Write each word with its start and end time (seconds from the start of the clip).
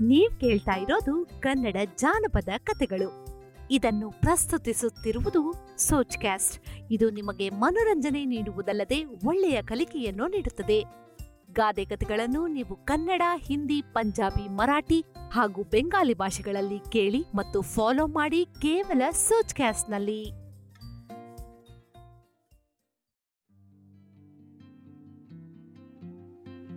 ನೀವ್ 0.00 0.40
ಕೇಳ್ತಾ 0.40 0.72
ಇರೋದು 0.72 1.26
ಕನ್ನಡ 1.40 1.76
ಜಾನಪದ 1.96 2.48
ಕಥೆಗಳು. 2.58 3.26
ಇದನ್ನು 3.70 4.10
ಪ್ರಸ್ತುತಿಸುತ್ತಿರುವುದು 4.10 5.54
ಸೋಚ್ 5.78 6.18
ಕ್ಯಾಸ್ಟ್ 6.18 6.62
ಇದು 6.90 7.10
ನಿಮಗೆ 7.10 7.50
ಮನೋರಂಜನೆ 7.50 8.24
ನೀಡುವುದಲ್ಲದೆ 8.24 9.04
ಒಳ್ಳೆಯ 9.04 9.62
ಕಲಿಕೆಯನ್ನು 9.62 10.26
ನೀಡುತ್ತದೆ. 10.26 10.84
ಗಾದೆ 11.52 11.84
ಕಥೆಗಳನ್ನು 11.84 12.46
ನೀವು 12.46 12.76
ಕನ್ನಡ, 12.76 13.22
ಹಿಂದಿ, 13.36 13.82
ಪಂಜಾಬಿ, 13.82 14.48
ಮರಾಠಿ 14.48 15.04
ಹಾಗೂ 15.32 15.62
ಬೆಂಗಾಲಿ 15.62 16.14
ಭಾಷೆಗಳಲ್ಲಿ 16.14 16.90
ಕೇಳಿ 16.90 17.24
ಮತ್ತು 17.34 17.62
ಫಾಲೋ 17.62 18.06
ಮಾಡಿ 18.06 18.44
ಕೇವಲ 18.44 19.02
ಸೋಚ್ 19.10 19.54
ಕ್ಯಾಸ್ಟ್ನಲ್ಲಿ 19.54 20.39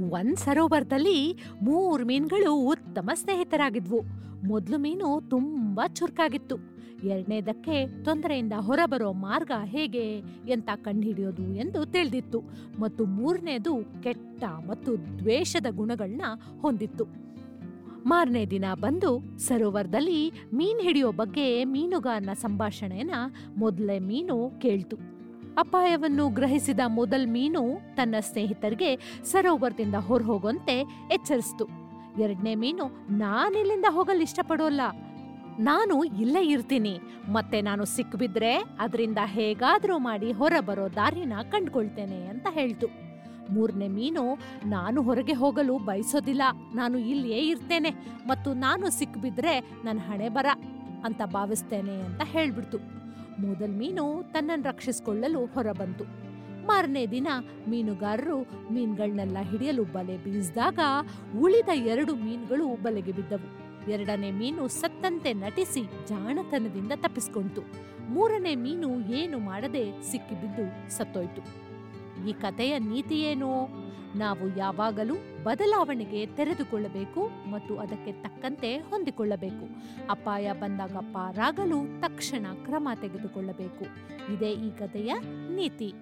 ಒಂದ್ 0.00 0.36
ಸರೋವರದಲ್ಲಿ 0.36 1.38
ಮೂರು 1.62 2.06
ಮೀನುಗಳು 2.06 2.54
ಉತ್ತಮ 2.54 3.10
ಸ್ನೇಹಿತರಾಗಿದ್ವು. 3.14 4.00
ಮೊದಲು 4.46 4.78
ಮೀನು 4.78 5.20
ತುಂಬಾ 5.30 5.88
ಚುರುಕಾಗಿತ್ತು. 5.88 6.56
ಎರಡನೇದಕ್ಕೆ 7.04 8.04
ತೊಂದರೆಯಿಂದ 8.04 8.52
ಹೊರಬರೋ 8.60 9.12
ಮಾರ್ಗ 9.12 9.50
ಹೇಗೆ 9.64 10.18
ಎಂತ 10.48 10.70
ಕಂಡುಹಿಡಿಯೋದು 10.76 11.42
ಎಂದು 11.42 11.86
ತಿಳಿದಿತ್ತು. 11.86 12.42
ಮತ್ತು 12.80 13.06
ಮೂರನೇದು 13.06 14.02
ಕೆಟ್ಟ 14.02 14.44
ಮತ್ತು 14.44 15.18
ದ್ವೇಷದ 15.18 15.66
ಗುಣಗಳನ್ನ 15.70 16.22
ಹೊಂದಿತ್ತು. 16.60 17.04
ಮಾರನೇ 18.06 18.46
ದಿನ 18.46 18.64
ಬಂದು 18.74 19.38
ಸರೋವರದಲ್ಲಿ 19.38 20.32
ಮೀನ್ 20.54 20.80
ಹಿಡಿಯೋ 20.80 21.12
ಬಗ್ಗೆ 21.12 21.64
ಮೀನುಗಾರನ 21.64 22.30
ಸಂಭಾಷಣೆಯನ್ನ 22.32 23.10
ಮೊದಲೇ 23.56 23.98
ಮೀನು 23.98 24.50
ಕೇಳ್ತು. 24.58 25.13
ಅಪಾಯವನ್ನು 25.58 26.28
ಗ್ರಹಿಸಿದ 26.28 26.80
ಮೊದಲ್ 26.86 27.26
ಮೀನು 27.26 27.62
ತನ್ನ 27.94 28.14
ಸ್ನೇಹಿತರಿಗೆ 28.20 29.20
ಸರೋವರದಿಂದ 29.24 29.94
ಹೊರ 29.94 30.22
ಹೋಗುವಂತೆ 30.22 30.80
ಎಚ್ಚರಿಸ್ತು. 31.12 31.68
ಎರಡನೇ 32.20 32.54
ಮೀನು, 32.54 33.06
ನಾನಿಲ್ಲಿಂದ 33.10 33.84
ಹೋಗಲು 33.90 34.22
ಇಷ್ಟಪಡೋಲ್ಲ. 34.22 34.80
ನಾನು 35.58 36.04
ಇಲ್ಲೇ 36.04 36.46
ಇರ್ತೀನಿ. 36.46 36.98
ಮತ್ತೆ 37.28 37.60
ನಾನು 37.60 37.84
ಸಿಕ್ಕಿಬಿದ್ರೆ 37.84 38.64
ಅದರಿಂದ 38.80 39.18
ಹೇಗಾದ್ರೂ 39.24 39.98
ಮಾಡಿ 39.98 40.32
ಹೊರ 40.32 40.52
ಬರೋ 40.60 40.88
ದಾರಿನ 40.88 41.32
ಕಂಡ್ಕೊಳ್ತೇನೆ 41.50 42.26
ಅಂತ 42.26 42.46
ಹೇಳ್ತು. 42.50 42.86
ಮೂರನೇ 43.50 43.88
ಮೀನು, 43.88 44.38
ನಾನು 44.66 45.02
ಹೊರಗೆ 45.02 45.32
ಹೋಗಲು 45.32 45.78
ಬಯಸೋದಿಲ್ಲ. 45.78 46.42
ನಾನು 46.74 46.98
ಇಲ್ಲಿಯೇ 46.98 47.38
ಇರ್ತೇನೆ. 47.38 47.90
ಮತ್ತು 48.26 48.54
ನಾನು 48.54 48.90
ಸಿಕ್ಕಿಬಿದ್ರೆ 48.90 49.60
ನನ್ನ 49.60 49.98
ಹಣೆ 49.98 50.28
ಬರ 50.28 50.46
ಅಂತ 51.04 51.22
ಭಾವಿಸ್ತೇನೆ 51.24 52.02
ಅಂತ 52.02 52.20
ಹೇಳ್ಬಿಡ್ತು. 52.24 53.03
ಮೊದಲ್ 53.40 53.76
ಮೀನು 53.76 54.32
ತನ್ನನ್ನು 54.32 54.68
ರಕ್ಷಿಸಿಕೊಳ್ಳಲು 54.68 55.46
ಹೊರಬಂತು. 55.46 56.04
ಮಾರನೇ 56.66 57.06
ದಿನ 57.06 57.28
ಮೀನುಗಾರರು 57.68 58.42
ಮೀನುಗಳನ್ನೆಲ್ಲ 58.72 59.36
ಹಿಡಿಯಲು 59.40 59.84
ಬಲೆ 59.84 60.16
ಬೀಸಿದಾಗ 60.16 60.78
ಉಳಿದ 61.40 61.68
ಎರಡು 61.74 62.14
ಮೀನುಗಳು 62.14 62.82
ಬಲೆಗೆ 62.82 63.12
ಬಿದ್ದವು. 63.12 63.64
ಎರಡನೇ 63.90 64.30
ಮೀನು 64.30 64.68
ಸತ್ತಂತೆ 64.68 65.32
ನಟಿಸಿ 65.32 65.82
ಜಾಣತನದಿಂದ 66.06 66.92
ತಪ್ಪಿಸ್ಕೊಂತು. 66.96 67.62
ಮೂರನೇ 68.08 68.54
ಮೀನು 68.54 69.00
ಏನು 69.00 69.38
ಮಾಡದೆ 69.38 70.02
ಸಿಕ್ಕಿಬಿದ್ದು 70.02 70.90
ಸತ್ತೋಯ್ತು. 70.90 71.74
ಈ 72.28 72.32
ಕಥೆಯ 72.32 72.78
ನೀತಿ 72.78 73.20
ನಾವು 74.16 74.56
ಯಾವಾಗಲೂ 74.56 75.14
ಬದಲಾವಣೆಗೆ 75.44 76.26
ತೆರೆದುಕೊಳ್ಳಬೇಕು 76.26 77.50
ಮತ್ತು 77.50 77.78
ಅದಕ್ಕೆ 77.78 78.12
ತಕ್ಕಂತೆ 78.12 78.76
ಹೊಂದಿಕೊಳ್ಳಬೇಕು. 78.76 79.66
ಅಪಾಯ 80.10 80.52
ಬಂದಾಗ 80.52 80.96
ಪಾರಾಗಲು 80.96 82.00
ತಕ್ಷಣ 82.00 82.46
ಕ್ರಮ 82.64 82.88
ತೆಗೆದುಕೊಳ್ಳಬೇಕು. 83.00 83.84
ಇದೇ 84.32 84.52
ಈ 84.52 84.70
ಕಥೆಯ 84.70 85.14
ನೀತಿ. 85.54 85.92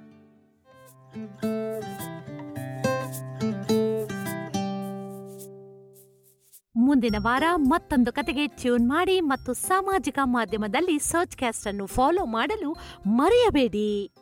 ಮುಂದಿನ 6.76 7.16
ವಾರ 7.18 7.42
ಮತ್ತೊಂದು 7.56 8.12
ಕತೆಗೆ 8.12 8.46
ಟ್ಯೂನ್ 8.46 8.88
ಮಾಡಿ 8.88 9.20
ಮತ್ತು 9.20 9.52
ಸಾಮಾಜಿಕ 9.52 10.18
ಮಾಧ್ಯಮದಲ್ಲಿ 10.24 10.98
ಸರ್ಚ್ 10.98 11.36
ಕ್ಯಾಸ್ಟ್ 11.36 11.66
ಅನ್ನು 11.66 11.86
ಫಾಲೋ 11.86 12.24
ಮಾಡಲು 12.24 12.76
ಮರೆಯಬೇಡಿ. 13.06 14.12